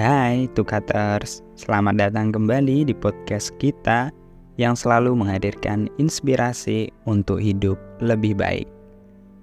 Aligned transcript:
Hai 0.00 0.48
Tukaters, 0.56 1.44
selamat 1.60 2.00
datang 2.00 2.32
kembali 2.32 2.88
di 2.88 2.96
podcast 2.96 3.52
kita 3.60 4.08
yang 4.56 4.72
selalu 4.72 5.12
menghadirkan 5.12 5.92
inspirasi 6.00 6.88
untuk 7.04 7.36
hidup 7.36 7.76
lebih 8.00 8.32
baik. 8.32 8.64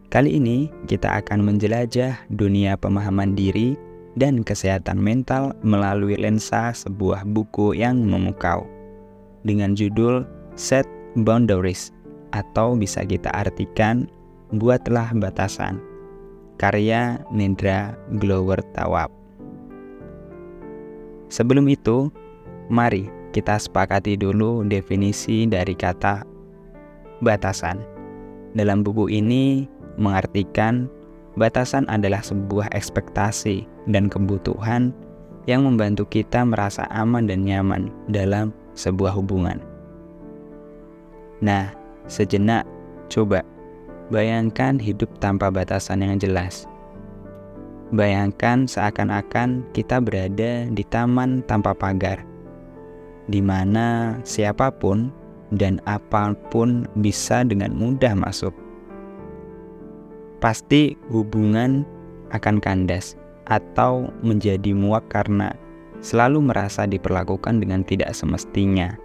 Kali 0.09 0.41
ini 0.41 0.65
kita 0.89 1.21
akan 1.21 1.45
menjelajah 1.45 2.17
dunia 2.33 2.73
pemahaman 2.73 3.37
diri 3.37 3.77
dan 4.17 4.41
kesehatan 4.41 4.97
mental 4.97 5.53
melalui 5.61 6.17
lensa 6.17 6.73
sebuah 6.73 7.21
buku 7.29 7.77
yang 7.77 8.01
memukau 8.01 8.65
dengan 9.45 9.77
judul 9.77 10.25
Set 10.57 10.89
Boundaries 11.21 11.93
atau 12.33 12.73
bisa 12.73 13.05
kita 13.05 13.29
artikan 13.29 14.09
Buatlah 14.57 15.13
Batasan 15.21 15.77
karya 16.57 17.21
Nendra 17.29 17.93
Glower 18.17 18.57
Tawab. 18.73 19.16
Sebelum 21.27 21.67
itu, 21.67 22.07
mari 22.71 23.11
kita 23.35 23.59
sepakati 23.59 24.15
dulu 24.15 24.63
definisi 24.63 25.43
dari 25.43 25.75
kata 25.75 26.23
batasan. 27.19 27.83
Dalam 28.55 28.81
buku 28.81 29.11
ini 29.11 29.67
mengartikan 29.99 30.87
batasan 31.35 31.85
adalah 31.91 32.23
sebuah 32.23 32.71
ekspektasi 32.73 33.67
dan 33.91 34.07
kebutuhan 34.07 34.95
yang 35.47 35.63
membantu 35.63 36.07
kita 36.07 36.43
merasa 36.43 36.87
aman 36.91 37.27
dan 37.27 37.43
nyaman 37.43 37.91
dalam 38.11 38.55
sebuah 38.75 39.15
hubungan. 39.15 39.59
Nah, 41.43 41.71
sejenak 42.09 42.65
coba 43.11 43.43
bayangkan 44.09 44.79
hidup 44.79 45.11
tanpa 45.19 45.51
batasan 45.51 46.03
yang 46.03 46.15
jelas 46.17 46.65
Bayangkan 47.87 48.67
seakan-akan 48.67 49.63
kita 49.71 50.03
berada 50.03 50.67
di 50.67 50.83
taman 50.91 51.39
tanpa 51.47 51.71
pagar, 51.71 52.19
di 53.31 53.39
mana 53.39 54.19
siapa 54.27 54.67
pun 54.75 55.07
dan 55.55 55.79
apa 55.87 56.35
pun 56.51 56.83
bisa 56.99 57.47
dengan 57.47 57.71
mudah 57.71 58.11
masuk. 58.11 58.51
Pasti 60.43 60.99
hubungan 61.07 61.87
akan 62.35 62.59
kandas 62.59 63.15
atau 63.47 64.11
menjadi 64.19 64.75
muak 64.75 65.07
karena 65.07 65.55
selalu 66.03 66.43
merasa 66.43 66.83
diperlakukan 66.83 67.63
dengan 67.63 67.87
tidak 67.87 68.11
semestinya. 68.11 68.99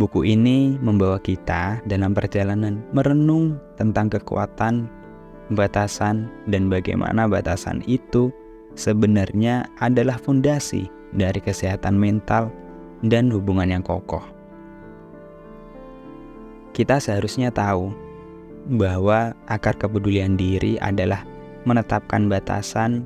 Buku 0.00 0.24
ini 0.24 0.80
membawa 0.80 1.20
kita 1.20 1.84
dalam 1.84 2.16
perjalanan 2.16 2.80
merenung 2.96 3.60
tentang 3.76 4.08
kekuatan 4.08 4.88
batasan 5.50 6.30
dan 6.46 6.70
bagaimana 6.70 7.26
batasan 7.26 7.82
itu 7.90 8.30
sebenarnya 8.78 9.66
adalah 9.82 10.16
fondasi 10.16 10.86
dari 11.10 11.42
kesehatan 11.42 11.98
mental 11.98 12.54
dan 13.02 13.28
hubungan 13.34 13.66
yang 13.70 13.82
kokoh. 13.82 14.22
Kita 16.70 17.02
seharusnya 17.02 17.50
tahu 17.50 17.90
bahwa 18.78 19.34
akar 19.50 19.74
kepedulian 19.74 20.38
diri 20.38 20.78
adalah 20.78 21.26
menetapkan 21.66 22.30
batasan 22.30 23.02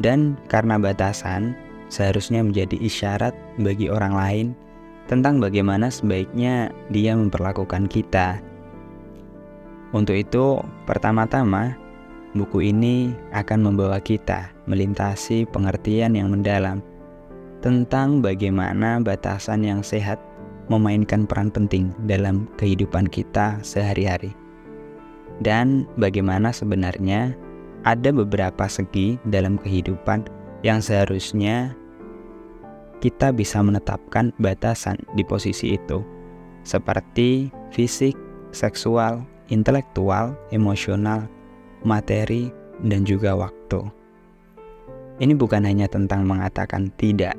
dan 0.00 0.40
karena 0.48 0.80
batasan 0.80 1.54
seharusnya 1.92 2.42
menjadi 2.42 2.74
isyarat 2.80 3.36
bagi 3.60 3.86
orang 3.92 4.14
lain 4.16 4.46
tentang 5.06 5.38
bagaimana 5.38 5.92
sebaiknya 5.92 6.72
dia 6.88 7.12
memperlakukan 7.14 7.86
kita 7.92 8.40
untuk 9.94 10.18
itu, 10.18 10.58
pertama-tama, 10.90 11.78
buku 12.34 12.74
ini 12.74 13.14
akan 13.30 13.70
membawa 13.70 14.02
kita 14.02 14.50
melintasi 14.66 15.46
pengertian 15.54 16.18
yang 16.18 16.34
mendalam 16.34 16.82
tentang 17.62 18.18
bagaimana 18.18 18.98
batasan 18.98 19.62
yang 19.62 19.86
sehat 19.86 20.18
memainkan 20.66 21.30
peran 21.30 21.48
penting 21.48 21.94
dalam 22.10 22.50
kehidupan 22.58 23.06
kita 23.06 23.62
sehari-hari. 23.62 24.34
Dan 25.38 25.86
bagaimana 25.94 26.50
sebenarnya 26.50 27.38
ada 27.86 28.10
beberapa 28.10 28.66
segi 28.66 29.14
dalam 29.30 29.54
kehidupan 29.54 30.26
yang 30.66 30.82
seharusnya 30.82 31.70
kita 32.98 33.30
bisa 33.30 33.62
menetapkan 33.62 34.34
batasan 34.42 34.98
di 35.14 35.22
posisi 35.22 35.78
itu, 35.78 36.02
seperti 36.66 37.52
fisik, 37.70 38.16
seksual, 38.50 39.22
intelektual, 39.52 40.36
emosional, 40.54 41.28
materi, 41.84 42.48
dan 42.84 43.04
juga 43.04 43.36
waktu. 43.36 43.84
Ini 45.20 45.34
bukan 45.38 45.62
hanya 45.62 45.86
tentang 45.86 46.26
mengatakan 46.26 46.90
tidak 46.98 47.38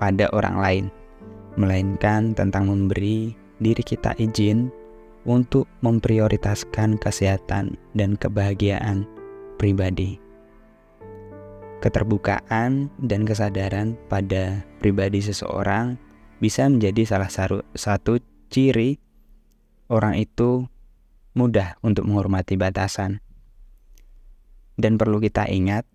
pada 0.00 0.26
orang 0.34 0.56
lain, 0.58 0.84
melainkan 1.54 2.34
tentang 2.34 2.70
memberi 2.70 3.34
diri 3.58 3.82
kita 3.82 4.14
izin 4.18 4.70
untuk 5.26 5.66
memprioritaskan 5.82 6.98
kesehatan 6.98 7.76
dan 7.94 8.14
kebahagiaan 8.16 9.04
pribadi. 9.58 10.18
Keterbukaan 11.78 12.90
dan 13.06 13.22
kesadaran 13.22 13.94
pada 14.10 14.66
pribadi 14.82 15.22
seseorang 15.22 15.94
bisa 16.42 16.66
menjadi 16.66 17.06
salah 17.06 17.30
satu 17.74 18.18
ciri 18.50 18.98
orang 19.86 20.18
itu 20.18 20.66
mudah 21.38 21.78
untuk 21.86 22.10
menghormati 22.10 22.58
batasan. 22.58 23.22
Dan 24.74 24.98
perlu 24.98 25.22
kita 25.22 25.46
ingat 25.46 25.86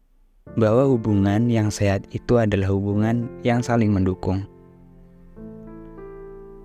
bahwa 0.56 0.88
hubungan 0.88 1.52
yang 1.52 1.68
sehat 1.68 2.08
itu 2.16 2.40
adalah 2.40 2.72
hubungan 2.72 3.28
yang 3.44 3.60
saling 3.60 3.92
mendukung. 3.92 4.48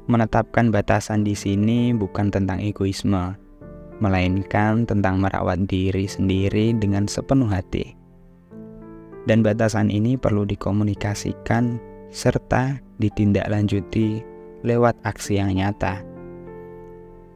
Menetapkan 0.08 0.70
batasan 0.70 1.26
di 1.26 1.36
sini 1.36 1.92
bukan 1.92 2.32
tentang 2.32 2.62
egoisme, 2.62 3.36
melainkan 3.98 4.88
tentang 4.88 5.20
merawat 5.20 5.68
diri 5.68 6.08
sendiri 6.08 6.72
dengan 6.74 7.04
sepenuh 7.04 7.50
hati. 7.50 7.92
Dan 9.28 9.44
batasan 9.44 9.92
ini 9.92 10.16
perlu 10.16 10.48
dikomunikasikan 10.48 11.76
serta 12.08 12.80
ditindaklanjuti 12.96 14.24
lewat 14.64 14.96
aksi 15.04 15.36
yang 15.36 15.52
nyata. 15.52 16.00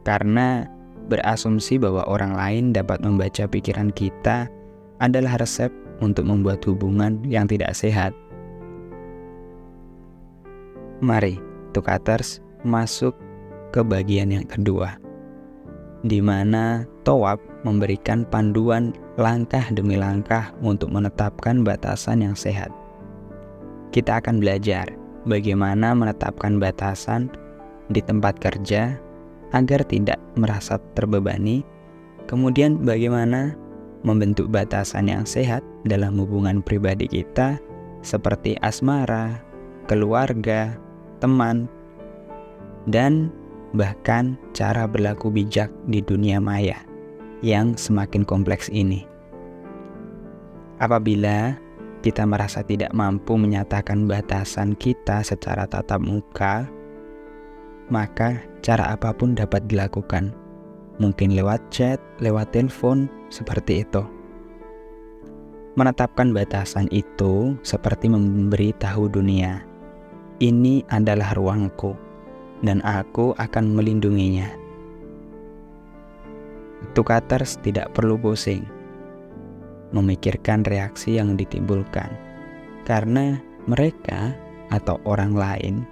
Karena 0.01 0.67
berasumsi 1.13 1.77
bahwa 1.77 2.01
orang 2.09 2.33
lain 2.33 2.63
dapat 2.73 2.97
membaca 3.05 3.45
pikiran 3.45 3.93
kita 3.93 4.49
adalah 4.97 5.37
resep 5.37 5.69
untuk 6.01 6.25
membuat 6.25 6.65
hubungan 6.65 7.21
yang 7.29 7.45
tidak 7.45 7.77
sehat. 7.77 8.17
Mari, 11.05 11.37
Tukaters, 11.75 12.41
masuk 12.65 13.13
ke 13.69 13.85
bagian 13.85 14.33
yang 14.33 14.47
kedua, 14.49 14.97
di 16.01 16.17
mana 16.17 16.89
Towab 17.03 17.37
memberikan 17.67 18.23
panduan 18.23 18.95
langkah 19.19 19.67
demi 19.75 19.99
langkah 19.99 20.55
untuk 20.63 20.87
menetapkan 20.87 21.67
batasan 21.67 22.23
yang 22.23 22.31
sehat. 22.31 22.71
Kita 23.91 24.23
akan 24.23 24.39
belajar 24.39 24.87
bagaimana 25.27 25.91
menetapkan 25.91 26.63
batasan 26.63 27.27
di 27.91 27.99
tempat 27.99 28.39
kerja 28.39 28.95
agar 29.53 29.85
tidak 29.85 30.19
merasa 30.35 30.81
terbebani. 30.97 31.61
Kemudian 32.25 32.81
bagaimana 32.81 33.53
membentuk 34.03 34.51
batasan 34.51 35.07
yang 35.07 35.23
sehat 35.23 35.63
dalam 35.87 36.19
hubungan 36.19 36.59
pribadi 36.59 37.07
kita 37.07 37.61
seperti 38.03 38.59
asmara, 38.59 39.39
keluarga, 39.87 40.75
teman, 41.23 41.71
dan 42.89 43.31
bahkan 43.71 44.35
cara 44.51 44.85
berlaku 44.85 45.31
bijak 45.31 45.71
di 45.87 46.03
dunia 46.03 46.37
maya 46.43 46.77
yang 47.39 47.75
semakin 47.79 48.27
kompleks 48.27 48.67
ini. 48.69 49.07
Apabila 50.83 51.55
kita 52.03 52.27
merasa 52.27 52.59
tidak 52.59 52.91
mampu 52.91 53.39
menyatakan 53.39 54.03
batasan 54.03 54.75
kita 54.75 55.23
secara 55.23 55.63
tatap 55.63 56.03
muka, 56.03 56.67
maka 57.93 58.41
cara 58.65 58.97
apa 58.97 59.13
pun 59.13 59.37
dapat 59.37 59.69
dilakukan. 59.69 60.33
Mungkin 60.97 61.37
lewat 61.37 61.61
chat, 61.69 62.01
lewat 62.17 62.49
telepon, 62.49 63.05
seperti 63.29 63.85
itu. 63.85 64.01
Menetapkan 65.77 66.33
batasan 66.33 66.89
itu 66.89 67.53
seperti 67.61 68.09
memberi 68.09 68.73
tahu 68.81 69.09
dunia, 69.09 69.61
ini 70.41 70.81
adalah 70.89 71.33
ruangku, 71.37 71.93
dan 72.65 72.81
aku 72.81 73.37
akan 73.37 73.77
melindunginya. 73.77 74.49
Tukaters 76.97 77.57
tidak 77.61 77.93
perlu 77.93 78.17
pusing 78.17 78.65
memikirkan 79.93 80.65
reaksi 80.65 81.21
yang 81.21 81.37
ditimbulkan, 81.37 82.09
karena 82.85 83.37
mereka 83.69 84.33
atau 84.73 84.97
orang 85.05 85.37
lain 85.37 85.85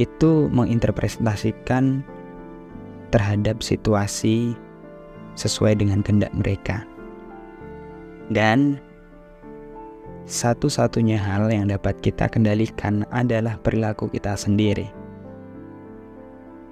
itu 0.00 0.48
menginterpretasikan 0.48 2.00
terhadap 3.12 3.60
situasi 3.60 4.56
sesuai 5.36 5.80
dengan 5.80 6.00
kehendak 6.00 6.32
mereka. 6.32 6.84
Dan 8.32 8.80
satu-satunya 10.24 11.20
hal 11.20 11.52
yang 11.52 11.68
dapat 11.68 11.98
kita 12.00 12.30
kendalikan 12.30 13.04
adalah 13.12 13.60
perilaku 13.60 14.08
kita 14.08 14.32
sendiri. 14.38 14.88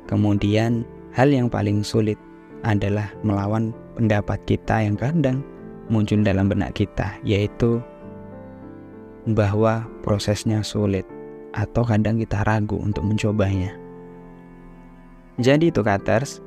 Kemudian, 0.08 0.88
hal 1.12 1.28
yang 1.28 1.52
paling 1.52 1.84
sulit 1.84 2.16
adalah 2.64 3.12
melawan 3.20 3.76
pendapat 3.98 4.40
kita 4.48 4.86
yang 4.86 4.96
kadang 4.96 5.44
muncul 5.92 6.22
dalam 6.24 6.48
benak 6.48 6.72
kita, 6.78 7.18
yaitu 7.26 7.82
bahwa 9.28 9.84
prosesnya 10.00 10.64
sulit 10.64 11.04
atau 11.56 11.82
kadang 11.82 12.20
kita 12.20 12.42
ragu 12.46 12.78
untuk 12.78 13.06
mencobanya. 13.06 13.74
Jadi 15.40 15.72
itu 15.72 15.80
cutters, 15.80 16.44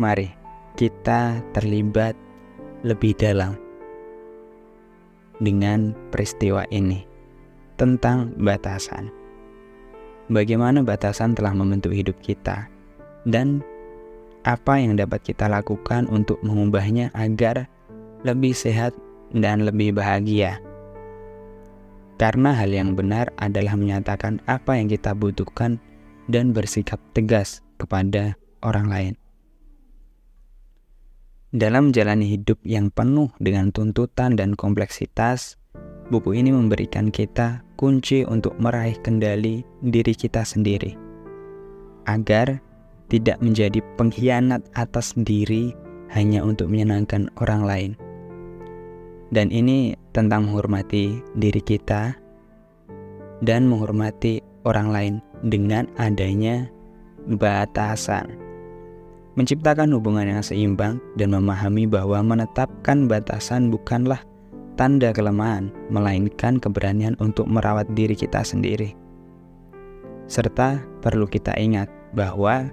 mari 0.00 0.32
kita 0.74 1.44
terlibat 1.52 2.16
lebih 2.82 3.12
dalam 3.14 3.54
dengan 5.38 5.92
peristiwa 6.08 6.64
ini 6.72 7.04
tentang 7.76 8.32
batasan. 8.40 9.10
Bagaimana 10.32 10.80
batasan 10.80 11.34
telah 11.36 11.52
membentuk 11.52 11.92
hidup 11.92 12.16
kita 12.22 12.70
dan 13.28 13.60
apa 14.42 14.78
yang 14.78 14.98
dapat 14.98 15.22
kita 15.22 15.46
lakukan 15.46 16.08
untuk 16.10 16.38
mengubahnya 16.42 17.14
agar 17.14 17.68
lebih 18.26 18.54
sehat 18.54 18.94
dan 19.34 19.66
lebih 19.66 19.94
bahagia. 19.94 20.58
Karena 22.22 22.54
hal 22.54 22.70
yang 22.70 22.94
benar 22.94 23.34
adalah 23.34 23.74
menyatakan 23.74 24.38
apa 24.46 24.78
yang 24.78 24.86
kita 24.86 25.10
butuhkan 25.10 25.82
dan 26.30 26.54
bersikap 26.54 27.02
tegas 27.18 27.66
kepada 27.82 28.38
orang 28.62 28.86
lain. 28.86 29.14
Dalam 31.50 31.90
menjalani 31.90 32.30
hidup 32.30 32.62
yang 32.62 32.94
penuh 32.94 33.26
dengan 33.42 33.74
tuntutan 33.74 34.38
dan 34.38 34.54
kompleksitas, 34.54 35.58
buku 36.14 36.38
ini 36.38 36.54
memberikan 36.54 37.10
kita 37.10 37.66
kunci 37.74 38.22
untuk 38.22 38.54
meraih 38.54 38.94
kendali 39.02 39.66
diri 39.82 40.14
kita 40.14 40.46
sendiri, 40.46 40.94
agar 42.06 42.62
tidak 43.10 43.42
menjadi 43.42 43.82
pengkhianat 43.98 44.62
atas 44.78 45.10
diri 45.18 45.74
hanya 46.14 46.46
untuk 46.46 46.70
menyenangkan 46.70 47.34
orang 47.42 47.66
lain. 47.66 47.92
Dan 49.32 49.48
ini 49.48 49.96
tentang 50.12 50.46
menghormati 50.46 51.16
diri 51.40 51.62
kita 51.64 52.12
dan 53.40 53.64
menghormati 53.64 54.44
orang 54.68 54.92
lain 54.92 55.14
dengan 55.40 55.88
adanya 55.96 56.68
batasan 57.40 58.42
menciptakan 59.32 59.96
hubungan 59.96 60.28
yang 60.28 60.44
seimbang 60.44 61.00
dan 61.16 61.32
memahami 61.32 61.88
bahwa 61.88 62.20
menetapkan 62.20 63.08
batasan 63.08 63.72
bukanlah 63.72 64.20
tanda 64.76 65.12
kelemahan, 65.12 65.72
melainkan 65.88 66.60
keberanian 66.60 67.16
untuk 67.20 67.48
merawat 67.48 67.88
diri 67.96 68.12
kita 68.12 68.44
sendiri. 68.44 68.92
Serta 70.28 70.80
perlu 71.00 71.28
kita 71.28 71.56
ingat 71.56 71.88
bahwa 72.12 72.68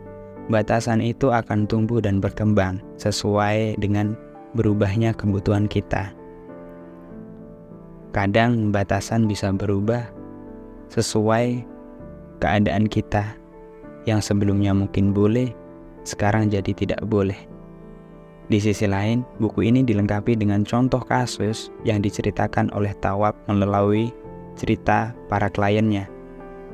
batasan 0.51 0.99
itu 0.99 1.31
akan 1.31 1.67
tumbuh 1.67 2.03
dan 2.03 2.19
berkembang 2.19 2.83
sesuai 2.99 3.79
dengan 3.79 4.15
berubahnya 4.55 5.15
kebutuhan 5.15 5.67
kita. 5.67 6.18
Kadang 8.09 8.73
batasan 8.73 9.29
bisa 9.29 9.53
berubah 9.53 10.09
sesuai 10.89 11.61
keadaan 12.41 12.89
kita 12.89 13.37
yang 14.09 14.17
sebelumnya 14.17 14.73
mungkin 14.73 15.13
boleh 15.13 15.53
sekarang 16.01 16.49
jadi 16.49 16.73
tidak 16.73 17.05
boleh. 17.05 17.37
Di 18.49 18.57
sisi 18.57 18.89
lain, 18.89 19.21
buku 19.37 19.69
ini 19.69 19.85
dilengkapi 19.85 20.33
dengan 20.33 20.65
contoh 20.65 21.05
kasus 21.05 21.69
yang 21.85 22.01
diceritakan 22.01 22.73
oleh 22.73 22.97
Tawab 22.97 23.37
melalui 23.45 24.09
cerita 24.57 25.13
para 25.29 25.53
kliennya. 25.53 26.09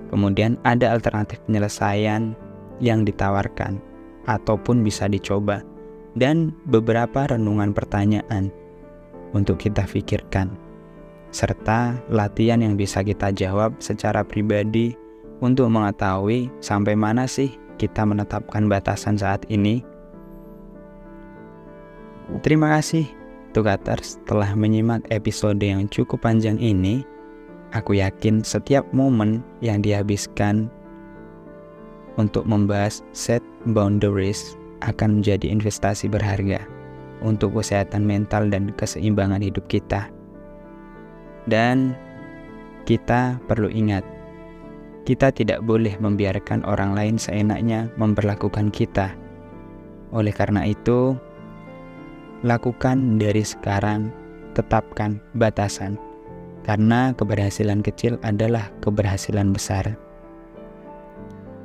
Kemudian 0.07 0.55
ada 0.63 0.95
alternatif 0.95 1.43
penyelesaian 1.43 2.31
yang 2.79 3.03
ditawarkan 3.03 3.83
ataupun 4.23 4.87
bisa 4.87 5.11
dicoba 5.11 5.67
dan 6.15 6.55
beberapa 6.71 7.27
renungan 7.27 7.75
pertanyaan 7.75 8.47
untuk 9.35 9.59
kita 9.59 9.83
pikirkan 9.83 10.64
serta 11.35 11.99
latihan 12.07 12.63
yang 12.63 12.79
bisa 12.79 13.03
kita 13.03 13.35
jawab 13.35 13.75
secara 13.83 14.23
pribadi 14.23 14.95
untuk 15.43 15.67
mengetahui 15.67 16.47
sampai 16.63 16.95
mana 16.95 17.27
sih 17.27 17.51
kita 17.75 18.07
menetapkan 18.07 18.71
batasan 18.71 19.19
saat 19.19 19.43
ini. 19.51 19.83
Terima 22.39 22.79
kasih 22.79 23.03
Tukaters 23.51 24.19
telah 24.27 24.55
menyimak 24.55 25.03
episode 25.11 25.59
yang 25.59 25.91
cukup 25.91 26.23
panjang 26.23 26.55
ini. 26.55 27.03
Aku 27.75 27.99
yakin 27.99 28.39
setiap 28.39 28.87
momen 28.95 29.43
yang 29.59 29.83
dihabiskan 29.83 30.71
untuk 32.15 32.47
membahas 32.47 33.03
set 33.11 33.43
boundaries 33.67 34.55
akan 34.87 35.19
menjadi 35.19 35.51
investasi 35.51 36.07
berharga 36.07 36.63
untuk 37.19 37.59
kesehatan 37.59 38.07
mental 38.07 38.47
dan 38.47 38.71
keseimbangan 38.79 39.43
hidup 39.43 39.67
kita. 39.67 40.14
Dan 41.45 41.93
kita 42.85 43.37
perlu 43.45 43.69
ingat 43.69 44.15
kita 45.05 45.29
tidak 45.29 45.61
boleh 45.61 45.93
membiarkan 46.01 46.65
orang 46.65 46.97
lain 46.97 47.15
seenaknya 47.21 47.87
memperlakukan 47.95 48.73
kita. 48.73 49.13
Oleh 50.09 50.33
karena 50.33 50.65
itu, 50.65 51.13
lakukan 52.41 53.21
dari 53.21 53.45
sekarang, 53.45 54.09
tetapkan 54.57 55.21
batasan, 55.37 56.01
karena 56.65 57.13
keberhasilan 57.13 57.85
kecil 57.85 58.17
adalah 58.25 58.73
keberhasilan 58.81 59.53
besar. 59.53 59.93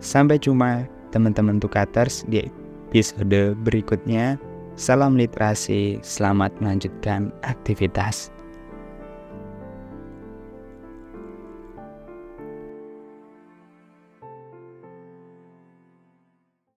Sampai 0.05 0.37
jumpa 0.37 0.85
teman-teman 1.09 1.57
Tukaters 1.61 2.29
di 2.29 2.45
episode 2.93 3.57
berikutnya. 3.65 4.37
Salam 4.77 5.17
literasi, 5.17 6.01
selamat 6.01 6.57
melanjutkan 6.61 7.33
aktivitas. 7.45 8.33